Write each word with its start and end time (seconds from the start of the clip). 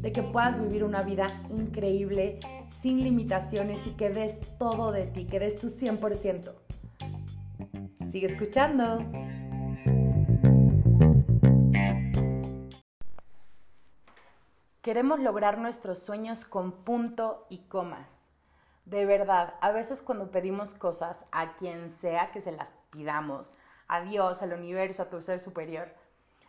de 0.00 0.12
que 0.12 0.22
puedas 0.22 0.60
vivir 0.60 0.84
una 0.84 1.02
vida 1.02 1.28
increíble, 1.50 2.40
sin 2.68 3.02
limitaciones 3.02 3.86
y 3.86 3.90
que 3.90 4.10
des 4.10 4.40
todo 4.58 4.92
de 4.92 5.06
ti, 5.06 5.26
que 5.26 5.40
des 5.40 5.56
tu 5.56 5.68
100%. 5.68 6.52
Sigue 8.10 8.26
escuchando. 8.26 9.04
Queremos 14.82 15.18
lograr 15.18 15.58
nuestros 15.58 15.98
sueños 15.98 16.44
con 16.44 16.70
punto 16.70 17.46
y 17.50 17.58
comas. 17.66 18.30
De 18.84 19.04
verdad, 19.04 19.54
a 19.60 19.72
veces 19.72 20.00
cuando 20.00 20.30
pedimos 20.30 20.74
cosas 20.74 21.26
a 21.32 21.56
quien 21.56 21.90
sea 21.90 22.30
que 22.30 22.40
se 22.40 22.52
las 22.52 22.72
pidamos, 22.90 23.52
a 23.88 24.02
Dios, 24.02 24.42
al 24.42 24.52
universo, 24.52 25.02
a 25.02 25.10
tu 25.10 25.20
ser 25.22 25.40
superior, 25.40 25.92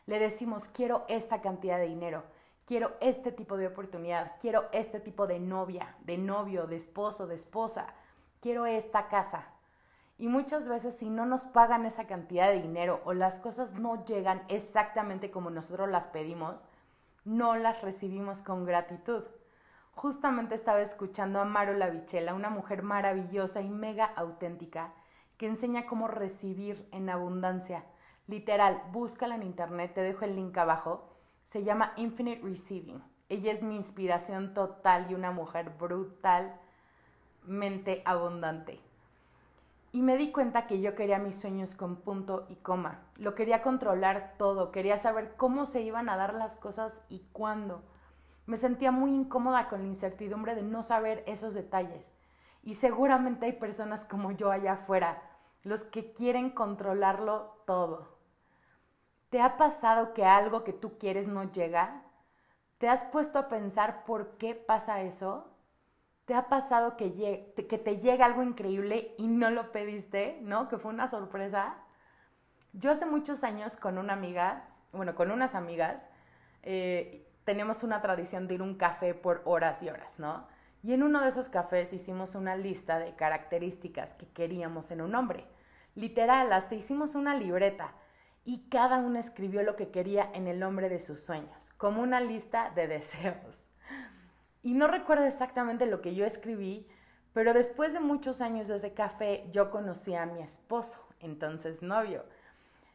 le 0.05 0.19
decimos, 0.19 0.67
quiero 0.67 1.03
esta 1.09 1.41
cantidad 1.41 1.79
de 1.79 1.87
dinero, 1.87 2.23
quiero 2.67 2.97
este 2.99 3.31
tipo 3.31 3.55
de 3.55 3.67
oportunidad, 3.67 4.33
quiero 4.39 4.65
este 4.73 4.99
tipo 4.99 5.25
de 5.25 5.39
novia, 5.39 5.95
de 6.01 6.17
novio, 6.17 6.67
de 6.67 6.75
esposo, 6.75 7.25
de 7.25 7.35
esposa, 7.35 7.87
quiero 8.41 8.65
esta 8.65 9.07
casa. 9.07 9.47
Y 10.17 10.27
muchas 10.27 10.67
veces 10.67 10.97
si 10.97 11.09
no 11.09 11.25
nos 11.25 11.45
pagan 11.45 11.85
esa 11.85 12.07
cantidad 12.07 12.49
de 12.49 12.61
dinero 12.61 13.01
o 13.05 13.13
las 13.13 13.39
cosas 13.39 13.73
no 13.73 14.03
llegan 14.05 14.43
exactamente 14.49 15.31
como 15.31 15.49
nosotros 15.49 15.89
las 15.89 16.09
pedimos, 16.09 16.65
no 17.23 17.55
las 17.55 17.81
recibimos 17.81 18.41
con 18.41 18.65
gratitud. 18.65 19.23
Justamente 19.93 20.53
estaba 20.53 20.81
escuchando 20.81 21.39
a 21.39 21.45
Maro 21.45 21.73
Lavichela, 21.73 22.33
una 22.33 22.49
mujer 22.49 22.83
maravillosa 22.83 23.61
y 23.61 23.69
mega 23.69 24.05
auténtica, 24.05 24.93
que 25.37 25.45
enseña 25.45 25.85
cómo 25.85 26.07
recibir 26.07 26.87
en 26.91 27.09
abundancia. 27.09 27.85
Literal, 28.27 28.83
búscala 28.91 29.35
en 29.35 29.43
internet, 29.43 29.93
te 29.93 30.01
dejo 30.01 30.25
el 30.25 30.35
link 30.35 30.57
abajo. 30.57 31.16
Se 31.47 31.63
llama 31.63 31.93
Infinite 31.95 32.41
Receiving. 32.43 33.01
Ella 33.29 33.53
es 33.53 33.63
mi 33.63 33.77
inspiración 33.77 34.53
total 34.53 35.09
y 35.09 35.13
una 35.13 35.31
mujer 35.31 35.69
brutalmente 35.79 36.59
abundante. 38.03 38.81
Y 39.93 40.01
me 40.01 40.17
di 40.17 40.33
cuenta 40.33 40.67
que 40.67 40.81
yo 40.81 40.93
quería 40.93 41.19
mis 41.19 41.39
sueños 41.39 41.73
con 41.73 42.01
punto 42.01 42.47
y 42.49 42.55
coma. 42.55 42.99
Lo 43.15 43.33
quería 43.33 43.61
controlar 43.61 44.33
todo, 44.37 44.73
quería 44.73 44.97
saber 44.97 45.35
cómo 45.37 45.63
se 45.63 45.79
iban 45.83 46.09
a 46.09 46.17
dar 46.17 46.33
las 46.33 46.57
cosas 46.57 47.05
y 47.07 47.19
cuándo. 47.31 47.81
Me 48.45 48.57
sentía 48.57 48.91
muy 48.91 49.11
incómoda 49.15 49.69
con 49.69 49.83
la 49.83 49.87
incertidumbre 49.87 50.53
de 50.53 50.63
no 50.63 50.83
saber 50.83 51.23
esos 51.27 51.53
detalles. 51.53 52.17
Y 52.61 52.73
seguramente 52.73 53.45
hay 53.45 53.53
personas 53.53 54.03
como 54.03 54.33
yo 54.33 54.51
allá 54.51 54.73
afuera, 54.73 55.23
los 55.63 55.85
que 55.85 56.11
quieren 56.11 56.49
controlarlo 56.49 57.63
todo. 57.65 58.16
¿Te 59.29 59.41
ha 59.41 59.57
pasado 59.57 60.13
que 60.13 60.25
algo 60.25 60.63
que 60.63 60.73
tú 60.73 60.97
quieres 60.97 61.27
no 61.27 61.51
llega? 61.51 62.03
¿Te 62.77 62.87
has 62.87 63.03
puesto 63.03 63.39
a 63.39 63.49
pensar 63.49 64.05
por 64.05 64.37
qué 64.37 64.55
pasa 64.55 65.01
eso? 65.01 65.53
¿Te 66.25 66.33
ha 66.33 66.47
pasado 66.47 66.95
que, 66.95 67.53
que 67.55 67.77
te 67.77 67.97
llega 67.97 68.25
algo 68.25 68.43
increíble 68.43 69.15
y 69.17 69.27
no 69.27 69.49
lo 69.49 69.71
pediste, 69.71 70.39
¿no? 70.41 70.67
Que 70.69 70.77
fue 70.77 70.91
una 70.91 71.07
sorpresa. 71.07 71.77
Yo 72.73 72.91
hace 72.91 73.05
muchos 73.05 73.43
años 73.43 73.75
con 73.75 73.97
una 73.97 74.13
amiga, 74.13 74.69
bueno, 74.91 75.15
con 75.15 75.31
unas 75.31 75.55
amigas, 75.55 76.09
eh, 76.63 77.27
tenemos 77.43 77.83
una 77.83 78.01
tradición 78.01 78.47
de 78.47 78.55
ir 78.55 78.61
a 78.61 78.65
un 78.65 78.75
café 78.75 79.13
por 79.13 79.41
horas 79.45 79.81
y 79.83 79.89
horas, 79.89 80.19
¿no? 80.19 80.47
Y 80.83 80.93
en 80.93 81.03
uno 81.03 81.21
de 81.21 81.29
esos 81.29 81.49
cafés 81.49 81.91
hicimos 81.93 82.35
una 82.35 82.55
lista 82.55 82.99
de 82.99 83.15
características 83.15 84.13
que 84.13 84.27
queríamos 84.27 84.91
en 84.91 85.01
un 85.01 85.15
hombre. 85.15 85.47
Literal, 85.95 86.53
hasta 86.53 86.75
hicimos 86.75 87.15
una 87.15 87.35
libreta 87.35 87.93
y 88.47 88.59
cada 88.69 88.99
uno 88.99 89.19
escribió 89.19 89.61
lo 89.61 89.75
que 89.75 89.89
quería 89.89 90.31
en 90.33 90.47
el 90.47 90.63
hombre 90.63 90.87
de 90.87 90.99
sus 90.99 91.19
sueños, 91.19 91.73
como 91.73 92.01
una 92.01 92.21
lista 92.21 92.71
de 92.73 92.87
deseos. 92.87 93.67
Y 94.63 94.73
no 94.73 94.87
recuerdo 94.87 95.25
exactamente 95.25 95.85
lo 95.85 95.99
que 95.99 96.15
yo 96.15 96.25
escribí, 96.25 96.87
pero 97.33 97.53
después 97.53 97.91
de 97.91 97.99
muchos 97.99 98.39
años 98.39 98.69
de 98.69 98.77
ese 98.77 98.93
café 98.93 99.49
yo 99.51 99.69
conocí 99.69 100.15
a 100.15 100.25
mi 100.25 100.41
esposo, 100.41 101.05
entonces 101.19 101.81
novio. 101.81 102.23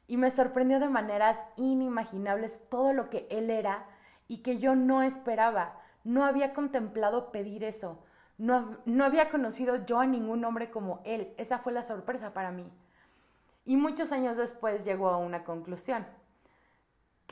Y 0.07 0.17
me 0.17 0.31
sorprendió 0.31 0.81
de 0.81 0.89
maneras 0.89 1.47
inimaginables 1.57 2.67
todo 2.71 2.95
lo 2.95 3.11
que 3.11 3.27
él 3.31 3.51
era 3.51 3.87
y 4.29 4.39
que 4.39 4.57
yo 4.57 4.75
no 4.75 5.03
esperaba. 5.03 5.79
No 6.03 6.25
había 6.25 6.55
contemplado 6.55 7.31
pedir 7.31 7.63
eso. 7.63 8.03
No, 8.39 8.79
no 8.87 9.05
había 9.05 9.29
conocido 9.29 9.85
yo 9.85 10.01
a 10.01 10.07
ningún 10.07 10.47
hombre 10.47 10.71
como 10.71 11.03
él. 11.05 11.35
Esa 11.37 11.59
fue 11.59 11.75
la 11.75 11.83
sorpresa 11.83 12.33
para 12.33 12.53
mí. 12.53 12.73
Y 13.65 13.77
muchos 13.77 14.13
años 14.13 14.37
después 14.37 14.85
llegó 14.85 15.09
a 15.09 15.19
una 15.19 15.45
conclusión 15.45 16.07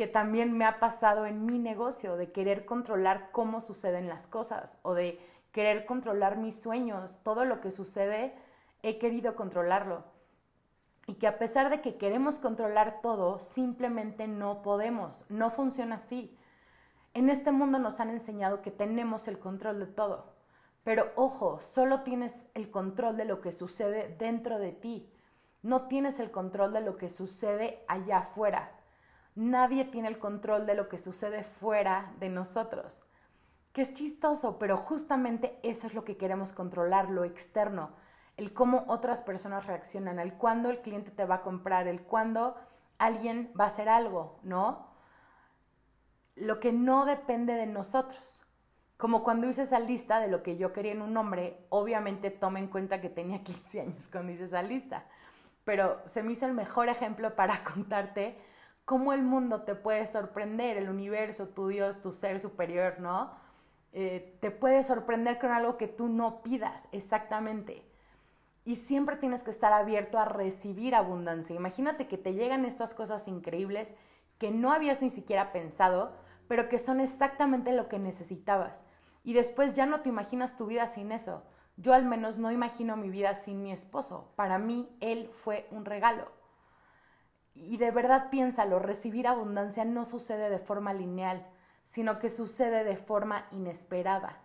que 0.00 0.06
también 0.06 0.56
me 0.56 0.64
ha 0.64 0.80
pasado 0.80 1.26
en 1.26 1.44
mi 1.44 1.58
negocio, 1.58 2.16
de 2.16 2.32
querer 2.32 2.64
controlar 2.64 3.30
cómo 3.32 3.60
suceden 3.60 4.08
las 4.08 4.26
cosas 4.26 4.78
o 4.80 4.94
de 4.94 5.20
querer 5.52 5.84
controlar 5.84 6.38
mis 6.38 6.58
sueños, 6.58 7.18
todo 7.22 7.44
lo 7.44 7.60
que 7.60 7.70
sucede, 7.70 8.34
he 8.82 8.98
querido 8.98 9.36
controlarlo. 9.36 10.04
Y 11.06 11.16
que 11.16 11.26
a 11.26 11.38
pesar 11.38 11.68
de 11.68 11.80
que 11.80 11.96
queremos 11.96 12.38
controlar 12.38 13.00
todo, 13.02 13.40
simplemente 13.40 14.26
no 14.26 14.62
podemos, 14.62 15.26
no 15.28 15.50
funciona 15.50 15.96
así. 15.96 16.34
En 17.12 17.28
este 17.28 17.52
mundo 17.52 17.78
nos 17.78 18.00
han 18.00 18.08
enseñado 18.08 18.62
que 18.62 18.70
tenemos 18.70 19.28
el 19.28 19.38
control 19.38 19.80
de 19.80 19.86
todo, 19.86 20.32
pero 20.82 21.12
ojo, 21.16 21.60
solo 21.60 22.02
tienes 22.04 22.46
el 22.54 22.70
control 22.70 23.16
de 23.16 23.26
lo 23.26 23.40
que 23.40 23.52
sucede 23.52 24.16
dentro 24.18 24.58
de 24.58 24.72
ti, 24.72 25.12
no 25.62 25.88
tienes 25.88 26.20
el 26.20 26.30
control 26.30 26.72
de 26.72 26.80
lo 26.80 26.96
que 26.96 27.08
sucede 27.08 27.84
allá 27.88 28.18
afuera. 28.18 28.72
Nadie 29.34 29.84
tiene 29.84 30.08
el 30.08 30.18
control 30.18 30.66
de 30.66 30.74
lo 30.74 30.88
que 30.88 30.98
sucede 30.98 31.44
fuera 31.44 32.12
de 32.18 32.28
nosotros. 32.28 33.04
Que 33.72 33.82
es 33.82 33.94
chistoso, 33.94 34.58
pero 34.58 34.76
justamente 34.76 35.58
eso 35.62 35.86
es 35.86 35.94
lo 35.94 36.04
que 36.04 36.16
queremos 36.16 36.52
controlar, 36.52 37.10
lo 37.10 37.24
externo, 37.24 37.90
el 38.36 38.52
cómo 38.52 38.84
otras 38.88 39.22
personas 39.22 39.66
reaccionan, 39.66 40.18
el 40.18 40.34
cuándo 40.34 40.70
el 40.70 40.80
cliente 40.80 41.10
te 41.10 41.24
va 41.24 41.36
a 41.36 41.42
comprar, 41.42 41.86
el 41.86 42.02
cuándo 42.02 42.56
alguien 42.98 43.52
va 43.58 43.64
a 43.64 43.68
hacer 43.68 43.88
algo, 43.88 44.40
¿no? 44.42 44.88
Lo 46.36 46.58
que 46.58 46.72
no 46.72 47.04
depende 47.04 47.54
de 47.54 47.66
nosotros. 47.66 48.46
Como 48.96 49.22
cuando 49.22 49.48
hice 49.48 49.62
esa 49.62 49.78
lista 49.78 50.20
de 50.20 50.28
lo 50.28 50.42
que 50.42 50.56
yo 50.56 50.72
quería 50.72 50.92
en 50.92 51.02
un 51.02 51.16
hombre, 51.16 51.64
obviamente 51.70 52.30
tome 52.30 52.60
en 52.60 52.68
cuenta 52.68 53.00
que 53.00 53.08
tenía 53.08 53.42
15 53.44 53.80
años 53.80 54.08
cuando 54.08 54.32
hice 54.32 54.44
esa 54.44 54.62
lista, 54.62 55.06
pero 55.70 56.02
se 56.04 56.24
me 56.24 56.32
hizo 56.32 56.46
el 56.46 56.52
mejor 56.52 56.88
ejemplo 56.88 57.36
para 57.36 57.62
contarte 57.74 58.36
cómo 58.84 59.12
el 59.12 59.22
mundo 59.22 59.62
te 59.62 59.76
puede 59.76 60.04
sorprender, 60.08 60.76
el 60.76 60.90
universo, 60.90 61.46
tu 61.46 61.68
Dios, 61.68 62.00
tu 62.00 62.10
ser 62.10 62.40
superior, 62.40 62.98
¿no? 62.98 63.30
Eh, 63.92 64.36
te 64.40 64.50
puede 64.50 64.82
sorprender 64.82 65.38
con 65.38 65.52
algo 65.52 65.76
que 65.76 65.86
tú 65.86 66.08
no 66.08 66.42
pidas, 66.42 66.88
exactamente. 66.90 67.88
Y 68.64 68.74
siempre 68.74 69.14
tienes 69.14 69.44
que 69.44 69.52
estar 69.52 69.72
abierto 69.72 70.18
a 70.18 70.24
recibir 70.24 70.96
abundancia. 70.96 71.54
Imagínate 71.54 72.08
que 72.08 72.18
te 72.18 72.34
llegan 72.34 72.64
estas 72.64 72.92
cosas 72.92 73.28
increíbles 73.28 73.94
que 74.38 74.50
no 74.50 74.72
habías 74.72 75.00
ni 75.00 75.08
siquiera 75.08 75.52
pensado, 75.52 76.16
pero 76.48 76.68
que 76.68 76.80
son 76.80 76.98
exactamente 76.98 77.70
lo 77.70 77.88
que 77.88 78.00
necesitabas. 78.00 78.82
Y 79.22 79.34
después 79.34 79.76
ya 79.76 79.86
no 79.86 80.00
te 80.00 80.08
imaginas 80.08 80.56
tu 80.56 80.66
vida 80.66 80.88
sin 80.88 81.12
eso. 81.12 81.44
Yo 81.80 81.94
al 81.94 82.04
menos 82.04 82.36
no 82.36 82.50
imagino 82.50 82.98
mi 82.98 83.08
vida 83.08 83.34
sin 83.34 83.62
mi 83.62 83.72
esposo. 83.72 84.32
Para 84.36 84.58
mí, 84.58 84.94
él 85.00 85.30
fue 85.32 85.66
un 85.70 85.86
regalo. 85.86 86.30
Y 87.54 87.78
de 87.78 87.90
verdad 87.90 88.28
piénsalo, 88.30 88.78
recibir 88.78 89.26
abundancia 89.26 89.86
no 89.86 90.04
sucede 90.04 90.50
de 90.50 90.58
forma 90.58 90.92
lineal, 90.92 91.46
sino 91.82 92.18
que 92.18 92.28
sucede 92.28 92.84
de 92.84 92.96
forma 92.96 93.46
inesperada. 93.50 94.42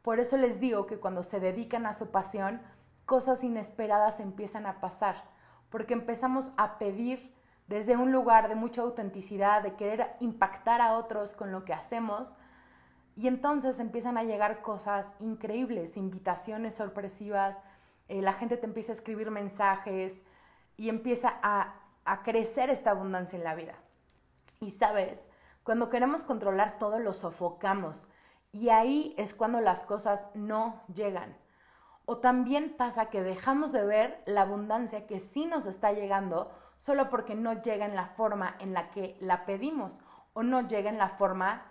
Por 0.00 0.20
eso 0.20 0.38
les 0.38 0.58
digo 0.58 0.86
que 0.86 0.98
cuando 0.98 1.22
se 1.22 1.38
dedican 1.38 1.84
a 1.84 1.92
su 1.92 2.10
pasión, 2.10 2.62
cosas 3.04 3.44
inesperadas 3.44 4.18
empiezan 4.18 4.64
a 4.64 4.80
pasar, 4.80 5.28
porque 5.68 5.92
empezamos 5.92 6.50
a 6.56 6.78
pedir 6.78 7.34
desde 7.66 7.98
un 7.98 8.10
lugar 8.10 8.48
de 8.48 8.54
mucha 8.54 8.80
autenticidad, 8.80 9.62
de 9.62 9.74
querer 9.74 10.16
impactar 10.20 10.80
a 10.80 10.94
otros 10.94 11.34
con 11.34 11.52
lo 11.52 11.66
que 11.66 11.74
hacemos, 11.74 12.36
y 13.16 13.28
entonces 13.28 13.80
empiezan 13.80 14.18
a 14.18 14.24
llegar 14.24 14.62
cosas 14.62 15.14
increíbles, 15.20 15.96
invitaciones 15.96 16.74
sorpresivas, 16.74 17.60
eh, 18.08 18.22
la 18.22 18.32
gente 18.32 18.56
te 18.56 18.66
empieza 18.66 18.92
a 18.92 18.96
escribir 18.96 19.30
mensajes 19.30 20.24
y 20.76 20.88
empieza 20.88 21.38
a 21.42 21.80
a 22.04 22.22
crecer 22.22 22.70
esta 22.70 22.90
abundancia 22.90 23.36
en 23.36 23.44
la 23.44 23.54
vida. 23.54 23.74
Y 24.58 24.70
sabes, 24.70 25.30
cuando 25.62 25.90
queremos 25.90 26.24
controlar 26.24 26.78
todo, 26.78 26.98
lo 26.98 27.12
sofocamos 27.12 28.06
Y 28.52 28.70
ahí 28.70 29.14
es 29.16 29.32
cuando 29.32 29.60
las 29.60 29.84
cosas 29.84 30.28
no 30.34 30.82
llegan. 30.92 31.36
O 32.04 32.18
también 32.18 32.74
pasa 32.76 33.10
que 33.10 33.22
dejamos 33.22 33.70
de 33.70 33.84
ver 33.84 34.22
la 34.26 34.42
abundancia 34.42 35.06
que 35.06 35.20
sí 35.20 35.46
nos 35.46 35.66
está 35.66 35.92
llegando 35.92 36.50
solo 36.76 37.08
porque 37.10 37.36
no 37.36 37.62
llega 37.62 37.86
en 37.86 37.94
la 37.94 38.06
forma 38.06 38.56
en 38.58 38.74
la 38.74 38.90
que 38.90 39.16
la 39.20 39.46
pedimos 39.46 40.00
o 40.32 40.42
no 40.42 40.66
llega 40.66 40.90
en 40.90 40.98
la 40.98 41.10
forma 41.10 41.69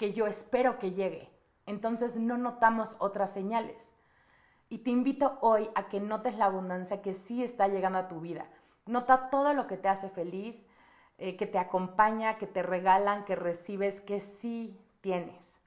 que 0.00 0.14
yo 0.14 0.26
espero 0.26 0.78
que 0.78 0.92
llegue. 0.92 1.30
Entonces 1.66 2.16
no 2.16 2.38
notamos 2.38 2.96
otras 3.00 3.34
señales. 3.34 3.92
Y 4.70 4.78
te 4.78 4.88
invito 4.88 5.36
hoy 5.42 5.68
a 5.74 5.88
que 5.88 6.00
notes 6.00 6.36
la 6.36 6.46
abundancia 6.46 7.02
que 7.02 7.12
sí 7.12 7.44
está 7.44 7.68
llegando 7.68 7.98
a 7.98 8.08
tu 8.08 8.18
vida. 8.18 8.46
Nota 8.86 9.28
todo 9.28 9.52
lo 9.52 9.66
que 9.66 9.76
te 9.76 9.88
hace 9.88 10.08
feliz, 10.08 10.66
eh, 11.18 11.36
que 11.36 11.46
te 11.46 11.58
acompaña, 11.58 12.38
que 12.38 12.46
te 12.46 12.62
regalan, 12.62 13.26
que 13.26 13.36
recibes, 13.36 14.00
que 14.00 14.20
sí 14.20 14.80
tienes. 15.02 15.60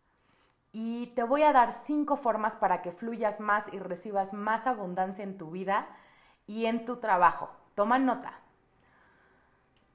Y 0.72 1.14
te 1.16 1.22
voy 1.22 1.44
a 1.44 1.54
dar 1.54 1.72
cinco 1.72 2.16
formas 2.16 2.56
para 2.56 2.82
que 2.82 2.92
fluyas 2.92 3.40
más 3.40 3.72
y 3.72 3.78
recibas 3.78 4.34
más 4.34 4.66
abundancia 4.66 5.24
en 5.24 5.38
tu 5.38 5.52
vida 5.52 5.88
y 6.48 6.66
en 6.66 6.86
tu 6.86 6.96
trabajo. 6.96 7.52
Toma 7.76 8.00
nota. 8.00 8.43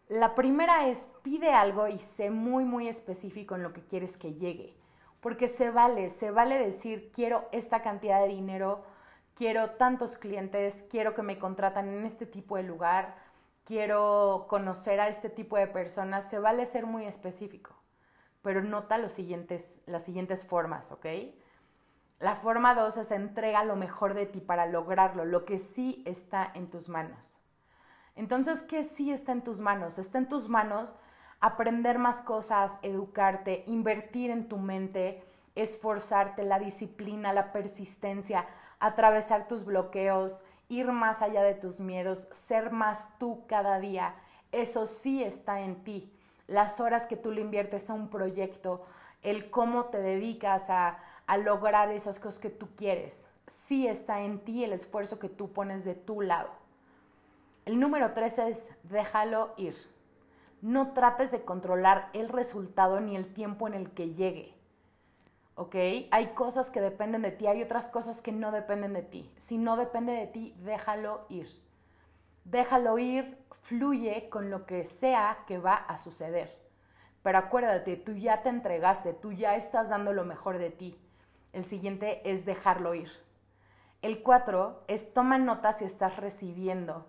La 0.09 0.35
primera 0.35 0.89
es 0.89 1.09
pide 1.23 1.53
algo 1.53 1.89
y 1.89 1.99
sé 1.99 2.31
muy, 2.31 2.65
muy 2.65 2.89
específico 2.89 3.55
en 3.55 3.63
lo 3.63 3.73
que 3.73 3.85
quieres 3.85 4.17
que 4.17 4.35
llegue. 4.35 4.77
Porque 5.21 5.49
se 5.49 5.71
vale, 5.71 6.09
se 6.09 6.31
vale 6.31 6.59
decir 6.59 7.11
quiero 7.13 7.49
esta 7.53 7.83
cantidad 7.83 8.21
de 8.21 8.29
dinero 8.29 8.85
quiero 9.39 9.71
tantos 9.71 10.17
clientes, 10.17 10.85
quiero 10.91 11.15
que 11.15 11.23
me 11.23 11.39
contratan 11.39 11.89
en 11.89 12.05
este 12.05 12.27
tipo 12.27 12.57
de 12.57 12.65
lugar, 12.65 13.15
quiero 13.65 14.47
conocer 14.49 14.99
a 14.99 15.07
este 15.07 15.31
tipo 15.31 15.57
de 15.57 15.69
personas, 15.69 16.29
se 16.29 16.41
vale 16.41 16.67
ser 16.67 16.87
muy 16.87 17.05
específico, 17.05 17.77
pero 18.43 18.65
nota 18.65 18.99
los 18.99 19.13
siguientes, 19.13 19.81
las 19.87 20.03
siguientes 20.03 20.45
formas, 20.45 20.91
¿ok? 20.91 21.07
La 22.19 22.35
forma 22.35 22.75
dos 22.75 22.97
es 22.97 23.13
entrega 23.13 23.63
lo 23.63 23.77
mejor 23.77 24.15
de 24.15 24.27
ti 24.27 24.41
para 24.41 24.67
lograrlo, 24.67 25.25
lo 25.25 25.45
que 25.45 25.59
sí 25.59 26.03
está 26.05 26.51
en 26.55 26.69
tus 26.69 26.89
manos. 26.89 27.39
Entonces, 28.19 28.63
¿qué 28.63 28.83
sí 28.83 29.13
está 29.13 29.31
en 29.31 29.45
tus 29.45 29.61
manos? 29.61 29.97
Está 30.01 30.19
en 30.19 30.29
tus 30.29 30.49
manos 30.49 30.97
aprender 31.39 32.01
más 32.01 32.21
cosas, 32.21 32.81
educarte, 32.83 33.63
invertir 33.69 34.33
en 34.33 34.49
tu 34.49 34.59
mente, 34.59 35.23
esforzarte, 35.55 36.43
la 36.43 36.59
disciplina, 36.59 37.33
la 37.33 37.53
persistencia, 37.53 38.45
atravesar 38.81 39.47
tus 39.47 39.65
bloqueos, 39.65 40.43
ir 40.69 40.91
más 40.91 41.23
allá 41.23 41.45
de 41.45 41.55
tus 41.55 41.79
miedos, 41.79 42.27
ser 42.33 42.73
más 42.73 43.07
tú 43.21 43.45
cada 43.47 43.79
día. 43.79 44.17
Eso 44.51 44.87
sí 44.87 45.23
está 45.23 45.61
en 45.61 45.85
ti. 45.85 46.13
Las 46.49 46.81
horas 46.81 47.07
que 47.07 47.17
tú 47.17 47.31
le 47.31 47.41
inviertes 47.41 47.89
a 47.89 47.95
un 47.95 48.11
proyecto, 48.11 48.85
el 49.23 49.49
cómo 49.49 49.85
te 49.85 49.99
dedicas 49.99 50.71
a, 50.71 50.99
lograr 51.45 51.93
esas 51.93 52.19
cosas 52.19 52.41
que 52.41 52.51
tú 52.51 52.67
quieres, 52.75 53.29
sí 53.47 53.87
está 53.87 54.23
en 54.23 54.41
ti 54.41 54.65
el 54.65 54.73
esfuerzo 54.73 55.21
que 55.21 55.29
tú 55.29 55.53
pones 55.53 55.85
de 55.85 55.95
tu 55.95 56.21
lado. 56.21 56.51
El 57.69 57.81
número 57.81 58.15
tres 58.15 58.39
es 58.39 58.73
déjalo 58.85 59.53
ir. 59.59 59.77
No 60.63 60.95
trates 60.95 61.33
de 61.33 61.43
controlar 61.43 62.09
el 62.15 62.31
resultado 62.31 62.99
ni 62.99 63.15
el 63.15 63.35
tiempo 63.35 63.69
en 63.69 63.75
el 63.75 63.91
que 63.91 64.15
llegue. 64.15 64.55
¿ok? 65.55 65.75
Hay 66.11 66.29
cosas 66.29 66.71
que 66.71 66.81
dependen 66.81 67.21
de 67.21 67.31
ti, 67.31 67.47
hay 67.47 67.63
otras 67.63 67.91
cosas 67.91 68.23
que 68.23 68.33
no 68.33 68.53
dependen 68.53 68.95
de 68.95 69.03
ti. 69.03 69.31
Si 69.37 69.59
no 69.59 69.77
depende 69.77 70.13
de 70.13 70.27
ti, 70.29 70.57
déjalo 70.61 71.27
ir. 71.29 71.47
Déjalo 72.45 72.99
ir, 72.99 73.37
fluye 73.61 74.31
con 74.31 74.49
lo 74.49 74.65
que 74.65 74.87
sea 74.87 75.41
que 75.47 75.59
va 75.59 75.75
a 75.75 75.99
suceder. 75.99 76.59
Pero 77.23 77.37
acuérdate, 77.37 77.99
tú 77.99 78.13
ya 78.13 78.41
te 78.41 78.49
entregaste, 78.49 79.13
tú 79.13 79.33
ya 79.33 79.57
estás 79.57 79.91
dando 79.91 80.15
lo 80.15 80.25
mejor 80.25 80.57
de 80.57 80.71
ti. 80.71 80.99
El 81.53 81.67
siguiente 81.67 82.23
es 82.25 82.47
dejarlo 82.47 82.95
ir. 82.95 83.11
El 84.01 84.23
cuatro 84.23 84.85
es 84.89 85.13
toma 85.13 85.37
nota 85.37 85.75
si 85.75 85.85
estás 85.85 86.17
recibiendo 86.17 87.05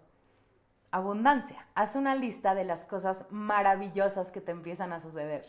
abundancia. 0.91 1.65
Haz 1.75 1.95
una 1.95 2.15
lista 2.15 2.55
de 2.55 2.65
las 2.65 2.85
cosas 2.85 3.25
maravillosas 3.29 4.31
que 4.31 4.41
te 4.41 4.51
empiezan 4.51 4.93
a 4.93 4.99
suceder. 4.99 5.43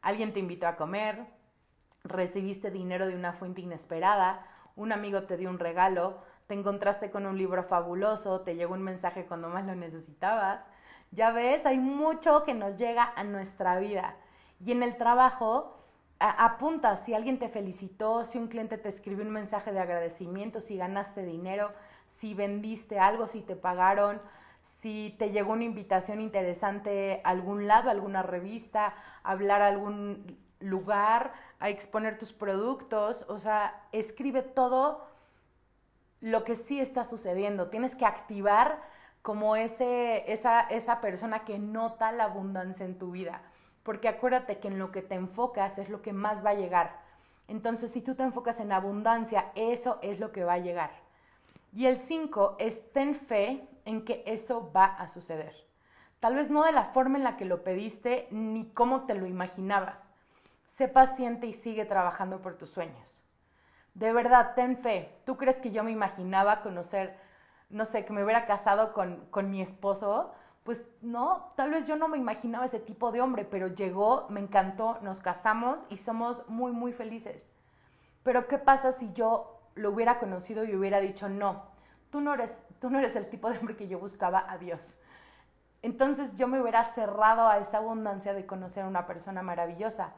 Alguien 0.00 0.32
te 0.32 0.40
invitó 0.40 0.66
a 0.66 0.76
comer, 0.76 1.26
recibiste 2.04 2.70
dinero 2.70 3.06
de 3.06 3.14
una 3.14 3.32
fuente 3.32 3.60
inesperada, 3.60 4.46
un 4.74 4.92
amigo 4.92 5.24
te 5.24 5.36
dio 5.36 5.50
un 5.50 5.58
regalo, 5.58 6.18
te 6.46 6.54
encontraste 6.54 7.10
con 7.10 7.26
un 7.26 7.38
libro 7.38 7.62
fabuloso, 7.62 8.40
te 8.40 8.56
llegó 8.56 8.74
un 8.74 8.82
mensaje 8.82 9.26
cuando 9.26 9.48
más 9.48 9.64
lo 9.64 9.74
necesitabas. 9.74 10.70
Ya 11.10 11.30
ves, 11.30 11.66
hay 11.66 11.78
mucho 11.78 12.42
que 12.44 12.54
nos 12.54 12.76
llega 12.76 13.12
a 13.14 13.22
nuestra 13.24 13.78
vida. 13.78 14.16
Y 14.64 14.72
en 14.72 14.82
el 14.82 14.96
trabajo, 14.96 15.78
apunta 16.18 16.96
si 16.96 17.14
alguien 17.14 17.38
te 17.38 17.48
felicitó, 17.48 18.24
si 18.24 18.38
un 18.38 18.48
cliente 18.48 18.78
te 18.78 18.88
escribió 18.88 19.24
un 19.24 19.30
mensaje 19.30 19.72
de 19.72 19.80
agradecimiento, 19.80 20.60
si 20.60 20.76
ganaste 20.76 21.24
dinero, 21.24 21.72
si 22.06 22.34
vendiste 22.34 22.98
algo, 22.98 23.26
si 23.26 23.40
te 23.40 23.56
pagaron, 23.56 24.20
si 24.62 25.14
te 25.18 25.30
llegó 25.30 25.52
una 25.52 25.64
invitación 25.64 26.20
interesante 26.20 27.20
a 27.24 27.30
algún 27.30 27.66
lado, 27.66 27.88
a 27.88 27.92
alguna 27.92 28.22
revista, 28.22 28.94
hablar 29.22 29.60
a 29.60 29.68
algún 29.68 30.38
lugar, 30.60 31.32
a 31.58 31.68
exponer 31.68 32.18
tus 32.18 32.32
productos, 32.32 33.26
o 33.28 33.38
sea, 33.38 33.82
escribe 33.92 34.42
todo 34.42 35.06
lo 36.20 36.44
que 36.44 36.54
sí 36.54 36.80
está 36.80 37.04
sucediendo. 37.04 37.68
Tienes 37.68 37.96
que 37.96 38.06
activar 38.06 38.80
como 39.22 39.56
ese, 39.56 40.30
esa, 40.32 40.60
esa 40.62 41.00
persona 41.00 41.44
que 41.44 41.58
nota 41.58 42.12
la 42.12 42.24
abundancia 42.24 42.86
en 42.86 42.98
tu 42.98 43.10
vida, 43.10 43.42
porque 43.82 44.08
acuérdate 44.08 44.58
que 44.58 44.68
en 44.68 44.78
lo 44.78 44.92
que 44.92 45.02
te 45.02 45.16
enfocas 45.16 45.78
es 45.78 45.88
lo 45.88 46.02
que 46.02 46.12
más 46.12 46.44
va 46.44 46.50
a 46.50 46.54
llegar. 46.54 47.00
Entonces, 47.48 47.90
si 47.90 48.00
tú 48.00 48.14
te 48.14 48.22
enfocas 48.22 48.60
en 48.60 48.72
abundancia, 48.72 49.50
eso 49.56 49.98
es 50.02 50.20
lo 50.20 50.32
que 50.32 50.44
va 50.44 50.54
a 50.54 50.58
llegar. 50.58 51.01
Y 51.72 51.86
el 51.86 51.98
5 51.98 52.56
es 52.58 52.92
ten 52.92 53.14
fe 53.14 53.68
en 53.84 54.04
que 54.04 54.22
eso 54.26 54.70
va 54.72 54.84
a 54.84 55.08
suceder. 55.08 55.54
Tal 56.20 56.36
vez 56.36 56.50
no 56.50 56.62
de 56.64 56.72
la 56.72 56.84
forma 56.84 57.18
en 57.18 57.24
la 57.24 57.36
que 57.36 57.44
lo 57.44 57.64
pediste 57.64 58.28
ni 58.30 58.70
cómo 58.72 59.06
te 59.06 59.14
lo 59.14 59.26
imaginabas, 59.26 60.12
Sé 60.72 60.88
paciente 60.88 61.46
y 61.46 61.52
sigue 61.52 61.84
trabajando 61.84 62.40
por 62.40 62.56
tus 62.56 62.70
sueños. 62.70 63.22
De 63.92 64.10
verdad, 64.10 64.54
ten 64.54 64.78
fe. 64.78 65.14
¿Tú 65.26 65.36
crees 65.36 65.58
que 65.60 65.70
yo 65.70 65.84
me 65.84 65.90
imaginaba 65.90 66.62
conocer, 66.62 67.14
no 67.68 67.84
sé, 67.84 68.06
que 68.06 68.14
me 68.14 68.24
hubiera 68.24 68.46
casado 68.46 68.94
con, 68.94 69.26
con 69.26 69.50
mi 69.50 69.60
esposo? 69.60 70.32
Pues 70.64 70.82
no, 71.02 71.52
tal 71.56 71.72
vez 71.72 71.86
yo 71.86 71.96
no 71.96 72.08
me 72.08 72.16
imaginaba 72.16 72.64
ese 72.64 72.80
tipo 72.80 73.12
de 73.12 73.20
hombre, 73.20 73.44
pero 73.44 73.66
llegó, 73.66 74.26
me 74.30 74.40
encantó, 74.40 74.98
nos 75.02 75.20
casamos 75.20 75.86
y 75.90 75.98
somos 75.98 76.48
muy, 76.48 76.72
muy 76.72 76.94
felices. 76.94 77.52
Pero 78.22 78.48
¿qué 78.48 78.56
pasa 78.56 78.92
si 78.92 79.12
yo 79.12 79.60
lo 79.74 79.90
hubiera 79.90 80.18
conocido 80.18 80.64
y 80.64 80.74
hubiera 80.74 81.00
dicho, 81.00 81.28
no, 81.28 81.64
tú 82.10 82.20
no 82.20 82.34
eres, 82.34 82.64
tú 82.80 82.90
no 82.90 82.98
eres 82.98 83.16
el 83.16 83.28
tipo 83.28 83.50
de 83.50 83.58
hombre 83.58 83.76
que 83.76 83.88
yo 83.88 83.98
buscaba 83.98 84.44
a 84.50 84.58
Dios? 84.58 84.98
Entonces 85.82 86.36
yo 86.36 86.46
me 86.46 86.60
hubiera 86.60 86.84
cerrado 86.84 87.48
a 87.48 87.58
esa 87.58 87.78
abundancia 87.78 88.34
de 88.34 88.46
conocer 88.46 88.84
a 88.84 88.88
una 88.88 89.06
persona 89.06 89.42
maravillosa. 89.42 90.12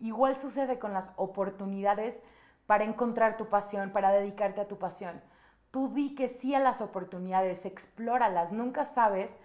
Igual 0.00 0.36
sucede 0.36 0.78
con 0.78 0.92
las 0.92 1.12
oportunidades 1.16 2.22
para 2.66 2.84
encontrar 2.84 3.36
tu 3.36 3.48
pasión, 3.48 3.90
para 3.90 4.10
dedicarte 4.10 4.60
a 4.60 4.68
tu 4.68 4.78
pasión. 4.78 5.22
Tú 5.70 5.92
di 5.92 6.14
que 6.14 6.28
sí 6.28 6.54
a 6.54 6.60
las 6.60 6.80
oportunidades, 6.80 7.64
explóralas, 7.64 8.52
nunca 8.52 8.84
sabes 8.84 9.38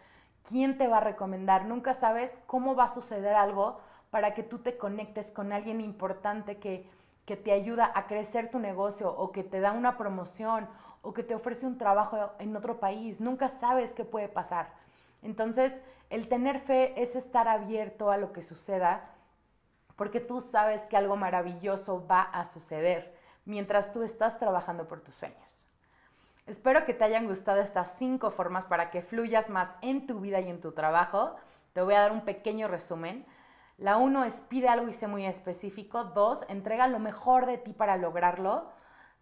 quién 0.43 0.77
te 0.77 0.87
va 0.87 0.97
a 0.97 1.01
recomendar, 1.01 1.65
nunca 1.65 1.93
sabes 1.93 2.41
cómo 2.47 2.75
va 2.75 2.85
a 2.85 2.89
suceder 2.89 3.35
algo 3.35 3.79
para 4.09 4.33
que 4.33 4.43
tú 4.43 4.59
te 4.59 4.77
conectes 4.77 5.31
con 5.31 5.51
alguien 5.51 5.81
importante 5.81 6.57
que, 6.57 6.89
que 7.29 7.37
te 7.37 7.51
ayuda 7.51 7.91
a 7.93 8.07
crecer 8.07 8.49
tu 8.49 8.57
negocio 8.57 9.07
o 9.07 9.31
que 9.31 9.43
te 9.43 9.59
da 9.59 9.71
una 9.71 9.99
promoción 9.99 10.67
o 11.03 11.13
que 11.13 11.21
te 11.21 11.35
ofrece 11.35 11.67
un 11.67 11.77
trabajo 11.77 12.31
en 12.39 12.55
otro 12.55 12.79
país. 12.79 13.21
Nunca 13.21 13.49
sabes 13.49 13.93
qué 13.93 14.03
puede 14.03 14.27
pasar. 14.27 14.73
Entonces, 15.21 15.83
el 16.09 16.27
tener 16.27 16.59
fe 16.59 16.99
es 16.99 17.15
estar 17.15 17.47
abierto 17.47 18.09
a 18.09 18.17
lo 18.17 18.33
que 18.33 18.41
suceda 18.41 19.11
porque 19.95 20.19
tú 20.19 20.41
sabes 20.41 20.87
que 20.87 20.97
algo 20.97 21.17
maravilloso 21.17 22.03
va 22.07 22.23
a 22.23 22.45
suceder 22.45 23.15
mientras 23.45 23.93
tú 23.93 24.01
estás 24.01 24.39
trabajando 24.39 24.87
por 24.87 25.01
tus 25.01 25.13
sueños. 25.13 25.67
Espero 26.47 26.83
que 26.83 26.95
te 26.95 27.03
hayan 27.03 27.27
gustado 27.27 27.61
estas 27.61 27.93
cinco 27.99 28.31
formas 28.31 28.65
para 28.65 28.89
que 28.89 29.03
fluyas 29.03 29.51
más 29.51 29.75
en 29.83 30.07
tu 30.07 30.19
vida 30.19 30.39
y 30.39 30.49
en 30.49 30.61
tu 30.61 30.71
trabajo. 30.71 31.35
Te 31.73 31.83
voy 31.83 31.93
a 31.93 31.99
dar 31.99 32.11
un 32.11 32.25
pequeño 32.25 32.67
resumen. 32.67 33.23
La 33.79 33.95
uno 33.95 34.25
es 34.25 34.41
pide 34.41 34.67
algo 34.67 34.89
y 34.89 34.93
sé 34.93 35.07
muy 35.07 35.25
específico. 35.25 36.03
Dos, 36.03 36.45
entrega 36.49 36.87
lo 36.87 36.99
mejor 36.99 37.45
de 37.45 37.57
ti 37.57 37.71
para 37.71 37.95
lograrlo. 37.95 38.69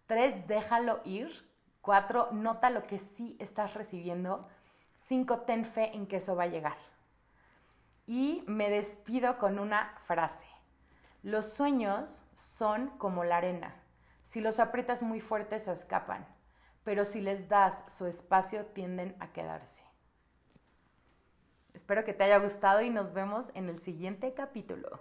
Tres, 0.06 0.48
déjalo 0.48 1.00
ir. 1.04 1.48
Cuatro, 1.80 2.28
nota 2.32 2.68
lo 2.68 2.82
que 2.82 2.98
sí 2.98 3.36
estás 3.38 3.74
recibiendo. 3.74 4.48
Cinco, 4.96 5.42
ten 5.42 5.64
fe 5.64 5.94
en 5.94 6.08
que 6.08 6.16
eso 6.16 6.34
va 6.34 6.42
a 6.42 6.48
llegar. 6.48 6.76
Y 8.04 8.42
me 8.48 8.68
despido 8.68 9.38
con 9.38 9.60
una 9.60 9.94
frase. 10.06 10.46
Los 11.22 11.52
sueños 11.52 12.24
son 12.34 12.88
como 12.98 13.22
la 13.22 13.36
arena. 13.36 13.76
Si 14.24 14.40
los 14.40 14.58
aprietas 14.58 15.04
muy 15.04 15.20
fuerte 15.20 15.60
se 15.60 15.72
escapan, 15.72 16.26
pero 16.82 17.04
si 17.04 17.20
les 17.20 17.48
das 17.48 17.84
su 17.86 18.06
espacio 18.06 18.66
tienden 18.66 19.14
a 19.20 19.32
quedarse. 19.32 19.87
Espero 21.78 22.04
que 22.04 22.12
te 22.12 22.24
haya 22.24 22.38
gustado 22.38 22.82
y 22.82 22.90
nos 22.90 23.12
vemos 23.12 23.52
en 23.54 23.68
el 23.68 23.78
siguiente 23.78 24.34
capítulo. 24.34 24.98